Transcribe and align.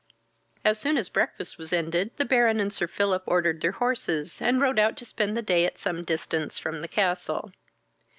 As 0.65 0.79
soon 0.79 0.97
as 0.97 1.09
breakfast 1.09 1.59
was 1.59 1.71
ended, 1.71 2.09
the 2.17 2.25
Baron 2.25 2.59
and 2.59 2.73
Sir 2.73 2.87
Philip 2.87 3.21
ordered 3.27 3.61
their 3.61 3.73
horses, 3.73 4.41
and 4.41 4.59
rode 4.59 4.79
out 4.79 4.97
to 4.97 5.05
spend 5.05 5.37
the 5.37 5.43
day 5.43 5.63
at 5.63 5.77
some 5.77 6.03
distance 6.03 6.57
from 6.57 6.81
the 6.81 6.87
castle. 6.87 7.51